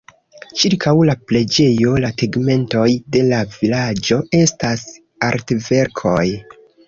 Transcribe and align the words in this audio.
Ĉirkaŭ 0.59 0.93
la 1.09 1.15
preĝejo, 1.31 1.91
la 2.05 2.09
tegmentoj 2.21 2.87
de 3.17 3.21
la 3.27 3.43
vilaĝo 3.57 4.19
estas 4.41 4.87
artverkoj. 5.31 6.27